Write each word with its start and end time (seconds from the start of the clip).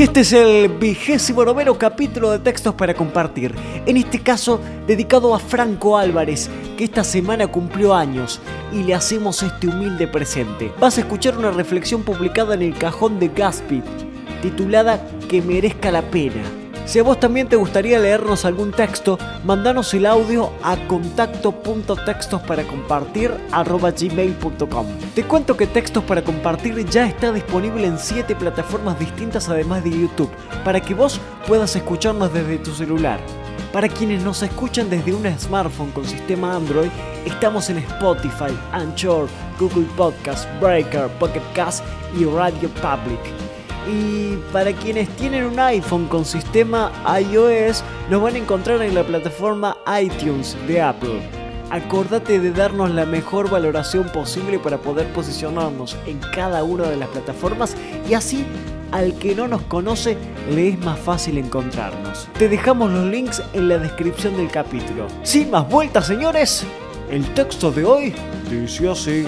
Y 0.00 0.04
este 0.04 0.20
es 0.20 0.32
el 0.32 0.70
vigésimo 0.70 1.44
noveno 1.44 1.76
capítulo 1.76 2.30
de 2.30 2.38
Textos 2.38 2.74
para 2.74 2.94
Compartir. 2.94 3.54
En 3.84 3.98
este 3.98 4.18
caso, 4.18 4.58
dedicado 4.86 5.34
a 5.34 5.38
Franco 5.38 5.98
Álvarez, 5.98 6.48
que 6.78 6.84
esta 6.84 7.04
semana 7.04 7.48
cumplió 7.48 7.94
años 7.94 8.40
y 8.72 8.82
le 8.82 8.94
hacemos 8.94 9.42
este 9.42 9.68
humilde 9.68 10.08
presente. 10.08 10.72
Vas 10.80 10.96
a 10.96 11.02
escuchar 11.02 11.36
una 11.36 11.50
reflexión 11.50 12.02
publicada 12.02 12.54
en 12.54 12.62
el 12.62 12.78
cajón 12.78 13.20
de 13.20 13.28
Gatsby, 13.28 13.82
titulada 14.40 15.06
Que 15.28 15.42
merezca 15.42 15.90
la 15.90 16.00
pena. 16.00 16.59
Si 16.90 16.98
a 16.98 17.04
vos 17.04 17.20
también 17.20 17.48
te 17.48 17.54
gustaría 17.54 18.00
leernos 18.00 18.44
algún 18.44 18.72
texto, 18.72 19.16
mandanos 19.44 19.94
el 19.94 20.06
audio 20.06 20.50
a 20.60 20.76
contacto.textos 20.88 22.42
para 22.42 22.64
compartir 22.64 23.30
gmail.com. 23.52 24.86
Te 25.14 25.22
cuento 25.22 25.56
que 25.56 25.68
Textos 25.68 26.02
para 26.02 26.24
Compartir 26.24 26.84
ya 26.86 27.06
está 27.06 27.30
disponible 27.30 27.86
en 27.86 27.96
7 27.96 28.34
plataformas 28.34 28.98
distintas 28.98 29.48
además 29.48 29.84
de 29.84 29.90
YouTube, 29.92 30.32
para 30.64 30.80
que 30.80 30.94
vos 30.94 31.20
puedas 31.46 31.76
escucharnos 31.76 32.32
desde 32.32 32.58
tu 32.58 32.72
celular. 32.72 33.20
Para 33.72 33.88
quienes 33.88 34.24
nos 34.24 34.42
escuchan 34.42 34.90
desde 34.90 35.14
un 35.14 35.24
smartphone 35.38 35.92
con 35.92 36.04
sistema 36.04 36.56
Android, 36.56 36.90
estamos 37.24 37.70
en 37.70 37.78
Spotify, 37.78 38.52
Anchor, 38.72 39.28
Google 39.60 39.86
Podcast, 39.96 40.48
Breaker, 40.60 41.06
Pocket 41.20 41.44
Cast 41.54 41.84
y 42.18 42.24
Radio 42.24 42.68
Public. 42.68 43.49
Y 43.88 44.36
para 44.52 44.72
quienes 44.72 45.08
tienen 45.16 45.44
un 45.44 45.58
iPhone 45.58 46.06
con 46.08 46.24
sistema 46.24 46.92
iOS, 47.20 47.82
nos 48.10 48.22
van 48.22 48.34
a 48.34 48.38
encontrar 48.38 48.82
en 48.82 48.94
la 48.94 49.04
plataforma 49.04 49.76
iTunes 50.00 50.56
de 50.66 50.80
Apple. 50.80 51.20
Acordate 51.70 52.40
de 52.40 52.50
darnos 52.50 52.90
la 52.90 53.06
mejor 53.06 53.48
valoración 53.48 54.10
posible 54.10 54.58
para 54.58 54.78
poder 54.78 55.06
posicionarnos 55.12 55.96
en 56.06 56.18
cada 56.34 56.64
una 56.64 56.88
de 56.88 56.96
las 56.96 57.08
plataformas 57.08 57.76
y 58.08 58.14
así 58.14 58.44
al 58.90 59.14
que 59.14 59.34
no 59.34 59.46
nos 59.46 59.62
conoce 59.62 60.16
le 60.50 60.70
es 60.70 60.78
más 60.80 60.98
fácil 60.98 61.38
encontrarnos. 61.38 62.28
Te 62.38 62.48
dejamos 62.48 62.90
los 62.90 63.06
links 63.06 63.42
en 63.52 63.68
la 63.68 63.78
descripción 63.78 64.36
del 64.36 64.50
capítulo. 64.50 65.06
Sin 65.22 65.50
más 65.50 65.68
vueltas, 65.68 66.06
señores, 66.08 66.64
el 67.08 67.24
texto 67.34 67.70
de 67.70 67.84
hoy 67.84 68.14
dice 68.50 68.88
así. 68.88 69.26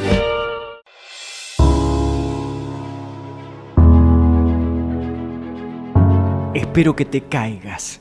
Espero 6.73 6.97
que 6.97 7.05
te 7.05 7.21
caigas. 7.21 8.01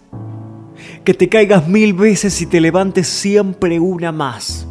Que 1.04 1.14
te 1.14 1.28
caigas 1.28 1.68
mil 1.68 1.92
veces 1.94 2.42
y 2.42 2.46
te 2.46 2.62
levantes 2.62 3.06
siempre 3.06 3.82
una 3.82 4.14
más. 4.14 4.66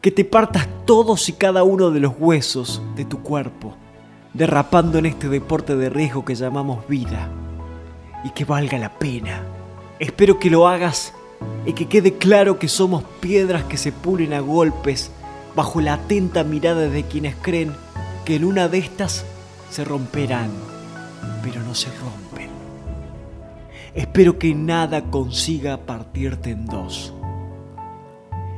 Que 0.00 0.12
te 0.12 0.24
partas 0.24 0.68
todos 0.84 1.28
y 1.28 1.32
cada 1.32 1.64
uno 1.64 1.90
de 1.90 1.98
los 1.98 2.12
huesos 2.16 2.80
de 2.94 3.04
tu 3.04 3.24
cuerpo, 3.24 3.74
derrapando 4.34 4.98
en 4.98 5.06
este 5.06 5.28
deporte 5.28 5.74
de 5.74 5.90
riesgo 5.90 6.24
que 6.24 6.36
llamamos 6.36 6.86
vida. 6.86 7.28
Y 8.22 8.30
que 8.30 8.44
valga 8.44 8.78
la 8.78 9.00
pena. 9.00 9.42
Espero 9.98 10.38
que 10.38 10.48
lo 10.48 10.68
hagas 10.68 11.12
y 11.66 11.72
que 11.72 11.88
quede 11.88 12.18
claro 12.18 12.60
que 12.60 12.68
somos 12.68 13.02
piedras 13.18 13.64
que 13.64 13.76
se 13.76 13.90
pulen 13.90 14.32
a 14.32 14.38
golpes 14.38 15.10
bajo 15.56 15.80
la 15.80 15.94
atenta 15.94 16.44
mirada 16.44 16.88
de 16.88 17.02
quienes 17.02 17.34
creen 17.34 17.72
que 18.24 18.36
en 18.36 18.44
una 18.44 18.68
de 18.68 18.78
estas 18.78 19.24
se 19.70 19.84
romperán, 19.84 20.52
pero 21.42 21.60
no 21.64 21.74
se 21.74 21.88
rompen. 21.98 22.23
Espero 23.94 24.40
que 24.40 24.54
nada 24.56 25.04
consiga 25.10 25.86
partirte 25.86 26.50
en 26.50 26.66
dos. 26.66 27.14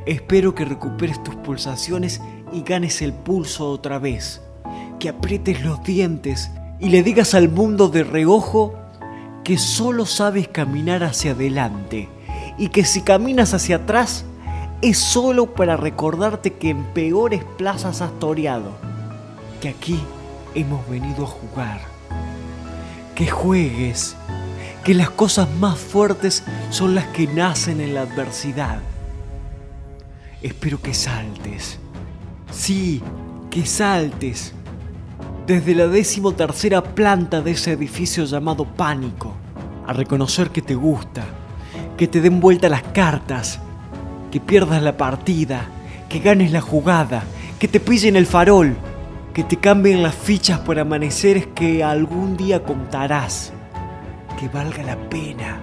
Espero 0.06 0.54
que 0.54 0.64
recuperes 0.64 1.22
tus 1.22 1.34
pulsaciones 1.36 2.22
y 2.52 2.62
ganes 2.62 3.02
el 3.02 3.12
pulso 3.12 3.70
otra 3.70 3.98
vez. 3.98 4.40
Que 4.98 5.10
aprietes 5.10 5.62
los 5.62 5.82
dientes 5.84 6.50
y 6.80 6.88
le 6.88 7.02
digas 7.02 7.34
al 7.34 7.50
mundo 7.50 7.88
de 7.88 8.02
reojo 8.02 8.74
que 9.44 9.58
solo 9.58 10.06
sabes 10.06 10.48
caminar 10.48 11.04
hacia 11.04 11.32
adelante 11.32 12.08
y 12.56 12.68
que 12.68 12.86
si 12.86 13.02
caminas 13.02 13.52
hacia 13.52 13.76
atrás 13.76 14.24
es 14.80 14.98
solo 14.98 15.54
para 15.54 15.76
recordarte 15.76 16.54
que 16.54 16.70
en 16.70 16.82
peores 16.94 17.44
plazas 17.58 18.00
has 18.00 18.18
toreado, 18.18 18.72
que 19.60 19.68
aquí 19.68 20.00
hemos 20.54 20.88
venido 20.88 21.24
a 21.24 21.28
jugar. 21.28 21.80
Que 23.14 23.26
juegues 23.26 24.16
que 24.86 24.94
las 24.94 25.10
cosas 25.10 25.48
más 25.58 25.76
fuertes 25.76 26.44
son 26.70 26.94
las 26.94 27.06
que 27.06 27.26
nacen 27.26 27.80
en 27.80 27.92
la 27.92 28.02
adversidad. 28.02 28.78
Espero 30.40 30.80
que 30.80 30.94
saltes. 30.94 31.80
Sí, 32.52 33.02
que 33.50 33.66
saltes. 33.66 34.52
Desde 35.44 35.74
la 35.74 35.88
decimotercera 35.88 36.84
planta 36.84 37.40
de 37.40 37.50
ese 37.50 37.72
edificio 37.72 38.26
llamado 38.26 38.64
Pánico. 38.64 39.34
A 39.88 39.92
reconocer 39.92 40.50
que 40.50 40.62
te 40.62 40.76
gusta. 40.76 41.24
Que 41.96 42.06
te 42.06 42.20
den 42.20 42.38
vuelta 42.38 42.68
las 42.68 42.84
cartas. 42.84 43.58
Que 44.30 44.38
pierdas 44.38 44.80
la 44.84 44.96
partida. 44.96 45.66
Que 46.08 46.20
ganes 46.20 46.52
la 46.52 46.60
jugada. 46.60 47.24
Que 47.58 47.66
te 47.66 47.80
pillen 47.80 48.14
el 48.14 48.26
farol. 48.26 48.76
Que 49.34 49.42
te 49.42 49.56
cambien 49.56 50.04
las 50.04 50.14
fichas 50.14 50.60
por 50.60 50.78
amaneceres 50.78 51.48
que 51.56 51.82
algún 51.82 52.36
día 52.36 52.62
contarás 52.62 53.52
que 54.36 54.48
valga 54.48 54.82
la 54.82 54.96
pena. 55.08 55.60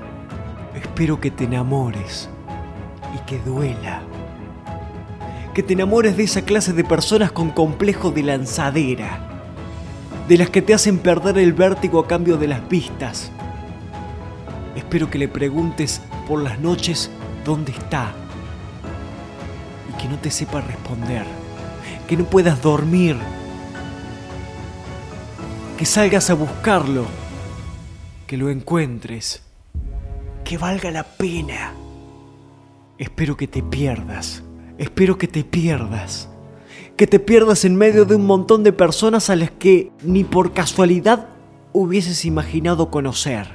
Espero 0.76 1.20
que 1.20 1.32
te 1.32 1.44
enamores 1.46 2.30
y 3.16 3.20
que 3.26 3.40
duela. 3.40 4.02
Que 5.54 5.62
te 5.62 5.74
enamores 5.74 6.18
de 6.18 6.24
esa 6.24 6.42
clase 6.42 6.74
de 6.74 6.84
personas 6.84 7.32
con 7.32 7.52
complejo 7.52 8.12
de 8.12 8.24
lanzadera, 8.24 9.20
de 10.28 10.38
las 10.38 10.50
que 10.50 10.64
te 10.64 10.74
hacen 10.74 10.98
perder 10.98 11.38
el 11.38 11.54
vértigo 11.54 12.00
a 12.00 12.08
cambio 12.08 12.38
de 12.38 12.48
las 12.48 12.68
vistas. 12.68 13.32
Espero 14.76 15.10
que 15.12 15.20
le 15.20 15.28
preguntes 15.28 16.02
por 16.28 16.42
las 16.42 16.60
noches 16.60 17.12
dónde 17.46 17.72
está 17.72 18.14
y 19.90 20.02
que 20.02 20.08
no 20.08 20.18
te 20.18 20.32
sepa 20.32 20.62
responder, 20.62 21.26
que 22.08 22.18
no 22.18 22.24
puedas 22.24 22.62
dormir, 22.64 23.16
que 25.78 25.86
salgas 25.86 26.32
a 26.32 26.34
buscarlo 26.34 27.06
que 28.28 28.38
lo 28.38 28.50
encuentres, 28.50 29.44
que 30.44 30.58
valga 30.58 30.92
la 30.92 31.04
pena. 31.04 31.74
Espero 32.98 33.36
que 33.38 33.48
te 33.48 33.62
pierdas, 33.62 34.44
espero 34.78 35.18
que 35.18 35.28
te 35.28 35.44
pierdas, 35.44 36.30
que 36.96 37.08
te 37.08 37.20
pierdas 37.20 37.66
en 37.66 37.76
medio 37.76 38.06
de 38.06 38.16
un 38.16 38.26
montón 38.26 38.64
de 38.64 38.72
personas 38.72 39.30
a 39.30 39.36
las 39.36 39.52
que 39.52 39.92
ni 40.04 40.24
por 40.24 40.54
casualidad 40.54 41.30
hubieses 41.74 42.26
imaginado 42.26 42.90
conocer. 42.92 43.48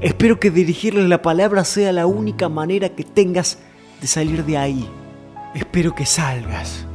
Espero 0.00 0.40
que 0.40 0.50
dirigirles 0.50 1.08
la 1.08 1.22
palabra 1.22 1.64
sea 1.64 1.92
la 1.92 2.06
única 2.06 2.48
manera 2.48 2.90
que 2.90 3.04
tengas 3.04 3.58
de 4.00 4.06
salir 4.06 4.44
de 4.44 4.56
ahí. 4.56 4.88
Espero 5.54 5.94
que 5.94 6.06
salgas. 6.06 6.86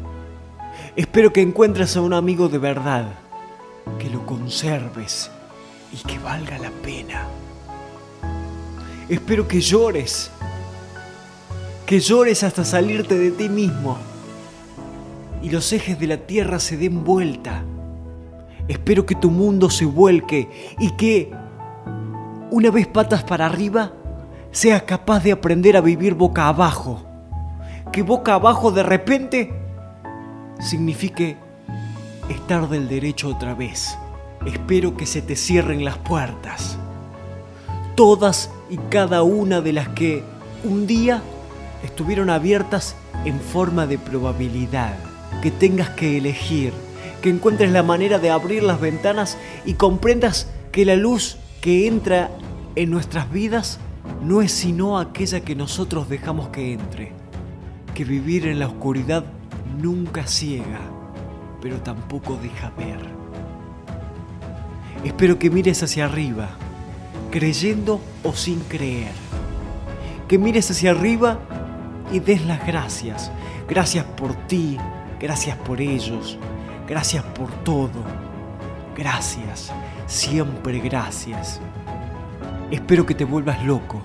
Espero 0.96 1.34
que 1.34 1.42
encuentres 1.42 1.98
a 1.98 2.02
un 2.02 2.14
amigo 2.14 2.50
de 2.50 2.60
verdad, 2.60 3.14
que 4.00 4.10
lo 4.10 4.26
conserves 4.26 5.32
y 5.94 5.98
que 6.08 6.18
valga 6.20 6.58
la 6.58 6.72
pena. 6.72 7.28
Espero 9.08 9.48
que 9.48 9.62
llores, 9.62 10.32
que 11.86 12.00
llores 12.00 12.44
hasta 12.44 12.66
salirte 12.66 13.18
de 13.18 13.32
ti 13.32 13.50
mismo 13.50 13.98
y 15.42 15.50
los 15.50 15.72
ejes 15.72 16.00
de 16.00 16.08
la 16.08 16.18
tierra 16.18 16.60
se 16.60 16.78
den 16.78 17.04
vuelta. 17.04 17.64
Espero 18.68 19.06
que 19.06 19.16
tu 19.16 19.30
mundo 19.30 19.70
se 19.70 19.86
vuelque 19.86 20.50
y 20.80 20.92
que, 20.92 21.32
una 22.50 22.72
vez 22.72 22.88
patas 22.88 23.24
para 23.24 23.46
arriba, 23.46 23.92
seas 24.52 24.84
capaz 24.84 25.22
de 25.22 25.34
aprender 25.34 25.76
a 25.76 25.82
vivir 25.82 26.14
boca 26.14 26.48
abajo. 26.48 27.04
Que 27.92 28.02
boca 28.02 28.36
abajo 28.36 28.72
de 28.72 28.84
repente 28.84 29.54
signifique 30.60 31.38
estar 32.30 32.70
del 32.70 32.88
derecho 32.88 33.28
otra 33.28 33.54
vez 33.54 33.98
espero 34.46 34.98
que 34.98 35.06
se 35.06 35.22
te 35.22 35.36
cierren 35.36 35.86
las 35.86 35.98
puertas. 35.98 36.78
Todas 37.96 38.50
y 38.70 38.78
cada 38.90 39.24
una 39.24 39.62
de 39.62 39.74
las 39.74 39.90
que 39.90 40.24
un 40.64 40.88
día 40.88 41.22
estuvieron 41.84 42.30
abiertas 42.30 42.96
en 43.26 43.40
forma 43.40 43.86
de 43.86 43.98
probabilidad. 43.98 44.96
Que 45.42 45.52
tengas 45.52 45.90
que 45.92 46.18
elegir, 46.18 46.74
que 47.22 47.30
encuentres 47.30 47.72
la 47.72 47.84
manera 47.84 48.20
de 48.20 48.30
abrir 48.30 48.64
las 48.64 48.80
ventanas 48.80 49.38
y 49.66 49.74
comprendas 49.74 50.48
que 50.72 50.86
la 50.86 50.96
luz 50.96 51.38
que 51.62 51.88
entra 51.88 52.32
en 52.76 52.90
nuestras 52.90 53.32
vidas 53.32 53.80
no 54.24 54.42
es 54.42 54.52
sino 54.52 55.00
aquella 55.00 55.42
que 55.42 55.56
nosotros 55.56 56.10
dejamos 56.10 56.50
que 56.50 56.74
entre. 56.74 57.12
Que 57.94 58.06
vivir 58.06 58.48
en 58.48 58.60
la 58.60 58.68
oscuridad 58.68 59.24
nunca 59.82 60.28
ciega, 60.28 60.80
pero 61.62 61.78
tampoco 61.78 62.40
deja 62.42 62.72
ver. 62.72 63.23
Espero 65.04 65.38
que 65.38 65.50
mires 65.50 65.84
hacia 65.84 66.06
arriba, 66.06 66.50
creyendo 67.32 68.00
o 68.24 68.34
sin 68.34 68.60
creer. 68.62 69.12
Que 70.28 70.38
mires 70.38 70.72
hacia 70.72 70.92
arriba 70.92 71.40
y 72.12 72.20
des 72.20 72.46
las 72.46 72.66
gracias. 72.66 73.32
Gracias 73.68 74.06
por 74.06 74.34
ti, 74.48 74.78
gracias 75.20 75.58
por 75.58 75.82
ellos, 75.82 76.38
gracias 76.88 77.24
por 77.24 77.52
todo. 77.64 78.04
Gracias, 78.96 79.72
siempre 80.06 80.80
gracias. 80.80 81.60
Espero 82.70 83.06
que 83.06 83.16
te 83.16 83.26
vuelvas 83.26 83.64
loco, 83.64 84.02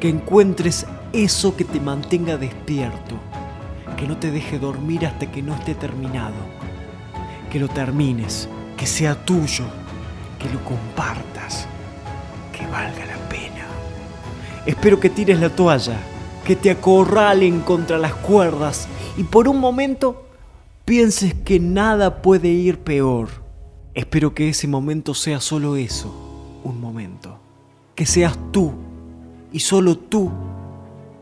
que 0.00 0.08
encuentres 0.08 0.86
eso 1.12 1.56
que 1.56 1.64
te 1.64 1.80
mantenga 1.80 2.36
despierto, 2.36 3.16
que 3.96 4.06
no 4.06 4.16
te 4.16 4.30
deje 4.30 4.58
dormir 4.58 5.06
hasta 5.06 5.30
que 5.30 5.42
no 5.42 5.54
esté 5.54 5.74
terminado, 5.74 6.34
que 7.50 7.58
lo 7.60 7.68
termines, 7.68 8.48
que 8.76 8.86
sea 8.86 9.14
tuyo, 9.24 9.64
que 10.38 10.48
lo 10.50 10.62
compartas, 10.64 11.66
que 12.52 12.66
valga 12.66 13.06
la 13.06 13.28
pena. 13.28 13.66
Espero 14.66 15.00
que 15.00 15.10
tires 15.10 15.40
la 15.40 15.50
toalla, 15.50 15.96
que 16.44 16.56
te 16.56 16.70
acorralen 16.70 17.60
contra 17.60 17.98
las 17.98 18.14
cuerdas 18.14 18.88
y 19.16 19.24
por 19.24 19.48
un 19.48 19.58
momento 19.58 20.26
pienses 20.84 21.34
que 21.34 21.60
nada 21.60 22.22
puede 22.22 22.48
ir 22.48 22.78
peor. 22.80 23.28
Espero 23.94 24.34
que 24.34 24.48
ese 24.48 24.66
momento 24.66 25.14
sea 25.14 25.40
solo 25.40 25.76
eso, 25.76 26.12
un 26.64 26.80
momento. 26.80 27.38
Que 27.94 28.06
seas 28.06 28.36
tú 28.50 28.72
y 29.52 29.60
solo 29.60 29.96
tú 29.96 30.32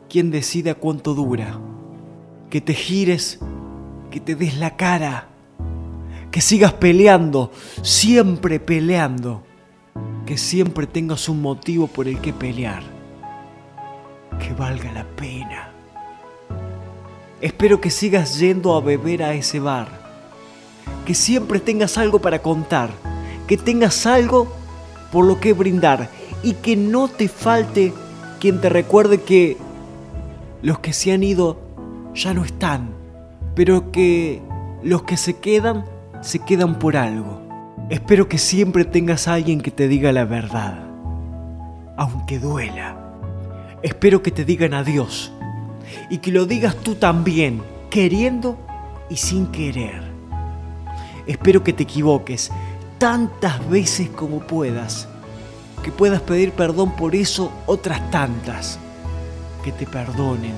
quien 0.09 0.31
decida 0.31 0.75
cuánto 0.75 1.15
dura. 1.15 1.59
Que 2.49 2.61
te 2.61 2.75
gires, 2.75 3.41
que 4.11 4.21
te 4.21 4.35
des 4.35 4.57
la 4.57 4.77
cara, 4.77 5.29
que 6.33 6.41
sigas 6.41 6.73
peleando, 6.73 7.53
siempre 7.83 8.59
peleando. 8.59 9.45
Que 10.27 10.37
siempre 10.37 10.89
tengas 10.89 11.29
un 11.29 11.41
motivo 11.41 11.87
por 11.87 12.09
el 12.09 12.21
que 12.21 12.33
pelear. 12.33 12.83
Que 14.41 14.53
valga 14.55 14.91
la 14.91 15.05
pena. 15.05 15.71
Espero 17.41 17.81
que 17.81 17.91
sigas 17.91 18.41
yendo 18.41 18.75
a 18.75 18.81
beber 18.81 19.23
a 19.23 19.35
ese 19.35 19.61
bar 19.61 20.03
que 21.05 21.15
siempre 21.15 21.61
tengas 21.61 21.99
algo 21.99 22.21
para 22.21 22.41
contar, 22.41 22.91
que 23.47 23.57
tengas 23.57 24.07
algo 24.07 24.53
por 25.11 25.25
lo 25.25 25.41
que 25.41 25.53
brindar 25.53 26.09
y 26.43 26.55
que 26.55 26.77
no 26.77 27.09
te 27.09 27.29
falte 27.29 27.93
quien 28.41 28.61
te 28.61 28.69
recuerde 28.69 29.23
que 29.23 29.57
los 30.63 30.79
que 30.79 30.93
se 30.93 31.13
han 31.13 31.23
ido 31.23 31.59
ya 32.15 32.35
no 32.35 32.45
están, 32.45 32.91
pero 33.55 33.91
que 33.91 34.41
los 34.83 35.03
que 35.03 35.17
se 35.17 35.35
quedan 35.35 35.85
se 36.23 36.39
quedan 36.39 36.79
por 36.79 36.97
algo. 36.97 37.43
Espero 37.91 38.29
que 38.29 38.39
siempre 38.39 38.85
tengas 38.85 39.29
a 39.29 39.35
alguien 39.35 39.61
que 39.61 39.71
te 39.71 39.89
diga 39.89 40.13
la 40.13 40.25
verdad, 40.25 40.79
aunque 41.97 42.39
duela. 42.39 42.97
Espero 43.83 44.23
que 44.23 44.31
te 44.31 44.45
digan 44.45 44.73
adiós 44.73 45.33
y 46.09 46.19
que 46.19 46.31
lo 46.31 46.47
digas 46.47 46.77
tú 46.77 46.95
también, 46.95 47.61
queriendo 47.91 48.57
y 49.11 49.17
sin 49.17 49.49
querer. 49.49 50.01
Espero 51.27 51.63
que 51.63 51.73
te 51.73 51.83
equivoques 51.83 52.51
tantas 52.99 53.69
veces 53.69 54.09
como 54.09 54.41
puedas. 54.41 55.09
Que 55.83 55.91
puedas 55.91 56.21
pedir 56.21 56.53
perdón 56.53 56.93
por 56.93 57.17
eso 57.17 57.51
otras 57.67 58.11
tantas. 58.13 58.79
Que 59.65 59.73
te 59.73 59.87
perdonen. 59.87 60.55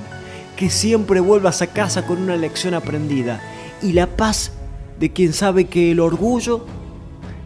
Que 0.55 0.69
siempre 0.69 1.19
vuelvas 1.19 1.63
a 1.63 1.67
casa 1.67 2.05
con 2.05 2.21
una 2.21 2.35
lección 2.35 2.75
aprendida. 2.75 3.41
Y 3.81 3.93
la 3.93 4.07
paz 4.07 4.51
de 4.99 5.11
quien 5.11 5.33
sabe 5.33 5.65
que 5.65 5.91
el 5.91 5.99
orgullo 5.99 6.65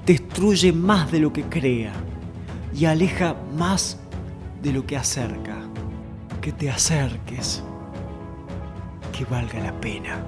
destruye 0.06 0.72
más 0.72 1.12
de 1.12 1.20
lo 1.20 1.34
que 1.34 1.44
crea. 1.44 1.94
Y 2.74 2.86
aleja 2.86 3.36
más 3.58 3.98
de 4.62 4.74
lo 4.74 4.86
que 4.86 4.98
acerca. 4.98 5.58
Que 6.42 6.52
te 6.52 6.70
acerques. 6.70 7.64
Que 9.12 9.26
valga 9.26 9.60
la 9.60 9.80
pena. 9.80 10.24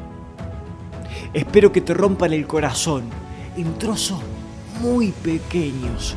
Espero 1.34 1.72
que 1.72 1.82
te 1.82 1.94
rompan 1.94 2.34
el 2.34 2.48
corazón 2.48 3.04
en 3.56 3.74
trozos 3.78 4.20
muy 4.82 5.12
pequeños, 5.12 6.16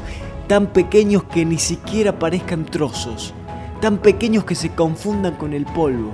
tan 0.49 0.69
pequeños 0.69 1.25
que 1.25 1.45
ni 1.45 1.59
siquiera 1.59 2.19
parezcan 2.19 2.65
trozos, 2.65 3.35
tan 3.81 3.99
pequeños 3.99 4.45
que 4.45 4.55
se 4.55 4.71
confundan 4.71 5.37
con 5.37 5.53
el 5.53 5.67
polvo. 5.67 6.13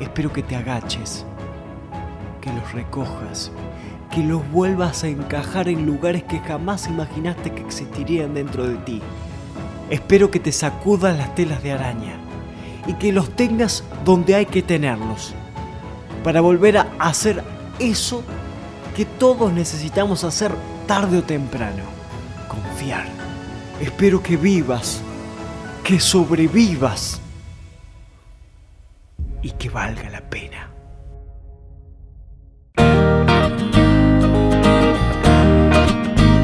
Espero 0.00 0.32
que 0.32 0.42
te 0.42 0.54
agaches, 0.54 1.24
que 2.48 2.60
los 2.60 2.72
recojas, 2.72 3.52
que 4.10 4.22
los 4.22 4.50
vuelvas 4.50 5.04
a 5.04 5.08
encajar 5.08 5.68
en 5.68 5.84
lugares 5.84 6.22
que 6.24 6.38
jamás 6.40 6.86
imaginaste 6.86 7.50
que 7.50 7.62
existirían 7.62 8.34
dentro 8.34 8.66
de 8.66 8.76
ti. 8.76 9.02
Espero 9.90 10.30
que 10.30 10.40
te 10.40 10.52
sacudas 10.52 11.16
las 11.16 11.34
telas 11.34 11.62
de 11.62 11.72
araña 11.72 12.16
y 12.86 12.94
que 12.94 13.12
los 13.12 13.30
tengas 13.36 13.84
donde 14.04 14.34
hay 14.34 14.46
que 14.46 14.62
tenerlos 14.62 15.34
para 16.24 16.40
volver 16.40 16.78
a 16.78 16.88
hacer 16.98 17.42
eso 17.78 18.22
que 18.96 19.04
todos 19.04 19.52
necesitamos 19.52 20.24
hacer 20.24 20.52
tarde 20.86 21.18
o 21.18 21.22
temprano. 21.22 21.82
Confiar. 22.48 23.06
Espero 23.80 24.22
que 24.22 24.36
vivas, 24.36 25.00
que 25.84 26.00
sobrevivas 26.00 27.20
y 29.42 29.50
que 29.52 29.68
valga 29.68 30.10
la 30.10 30.20
pena. 30.22 30.67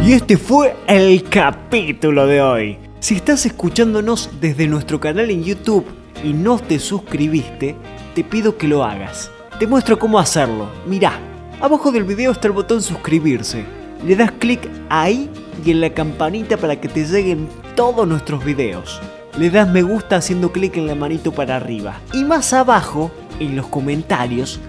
Y 0.05 0.13
este 0.13 0.37
fue 0.37 0.77
el 0.87 1.25
capítulo 1.31 2.27
de 2.27 2.43
hoy. 2.43 2.79
Si 3.01 3.15
estás 3.15 3.47
escuchándonos 3.47 4.29
desde 4.41 4.69
nuestro 4.69 5.01
canal 5.01 5.31
en 5.31 5.43
YouTube 5.43 5.87
y 6.23 6.35
no 6.35 6.59
te 6.59 6.79
suscribiste, 6.79 7.75
te 8.15 8.23
pido 8.23 8.59
que 8.59 8.69
lo 8.69 8.85
hagas 8.85 9.31
te 9.59 9.67
muestro 9.67 9.99
cómo 9.99 10.19
hacerlo. 10.19 10.69
Mirá, 10.87 11.19
abajo 11.61 11.93
del 11.93 12.05
video 12.05 12.33
está 12.33 12.49
el 12.49 12.55
botón 12.55 12.83
suscribirse. 12.83 13.65
Le 14.05 14.17
das 14.17 14.33
clic 14.33 14.69
ahí 14.89 15.31
y 15.65 15.71
en 15.71 15.81
la 15.81 15.91
campanita 15.91 16.57
para 16.57 16.81
que 16.81 16.89
te 16.89 17.07
lleguen 17.07 17.49
todos 17.77 18.07
nuestros 18.07 18.45
videos. 18.45 19.01
Le 19.39 19.51
das 19.51 19.69
me 19.69 19.83
gusta 19.83 20.17
haciendo 20.17 20.53
clic 20.53 20.77
en 20.77 20.87
la 20.87 20.95
manito 20.95 21.33
para 21.33 21.57
arriba. 21.57 22.01
Y 22.13 22.25
más 22.25 22.53
abajo, 22.53 23.11
en 23.39 23.57
los 23.57 23.67
comentarios, 23.69 24.61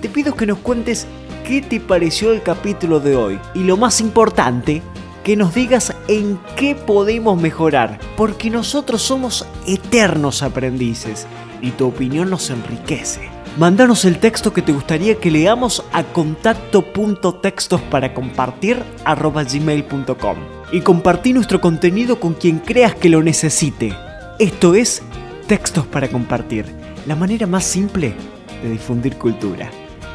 te 0.00 0.08
pido 0.08 0.34
que 0.34 0.46
nos 0.46 0.58
cuentes 0.58 1.06
qué 1.44 1.62
te 1.62 1.78
pareció 1.78 2.32
el 2.32 2.42
capítulo 2.42 2.98
de 2.98 3.14
hoy. 3.14 3.38
Y 3.54 3.60
lo 3.60 3.76
más 3.76 4.00
importante, 4.00 4.82
que 5.22 5.36
nos 5.36 5.54
digas 5.54 5.94
en 6.08 6.38
qué 6.56 6.74
podemos 6.74 7.40
mejorar. 7.40 8.00
Porque 8.16 8.50
nosotros 8.50 9.02
somos 9.02 9.46
eternos 9.66 10.42
aprendices 10.42 11.26
y 11.62 11.70
tu 11.70 11.86
opinión 11.86 12.30
nos 12.30 12.50
enriquece. 12.50 13.28
Mándanos 13.56 14.04
el 14.04 14.18
texto 14.18 14.52
que 14.52 14.62
te 14.62 14.72
gustaría 14.72 15.14
que 15.16 15.30
leamos 15.30 15.84
a 15.92 16.02
contacto.textos 16.02 17.80
para 17.82 18.12
compartir 18.12 18.82
gmail.com 19.06 20.36
y 20.72 20.80
compartí 20.80 21.32
nuestro 21.32 21.60
contenido 21.60 22.18
con 22.18 22.34
quien 22.34 22.58
creas 22.58 22.96
que 22.96 23.08
lo 23.08 23.22
necesite. 23.22 23.96
Esto 24.40 24.74
es 24.74 25.02
Textos 25.46 25.86
para 25.86 26.08
Compartir, 26.08 26.66
la 27.06 27.14
manera 27.14 27.46
más 27.46 27.64
simple 27.64 28.14
de 28.60 28.70
difundir 28.70 29.16
cultura. 29.16 29.70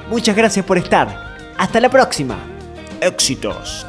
Muchas 0.09 0.35
gracias 0.35 0.65
por 0.65 0.77
estar. 0.77 1.37
Hasta 1.57 1.79
la 1.79 1.89
próxima. 1.89 2.37
Éxitos. 3.01 3.85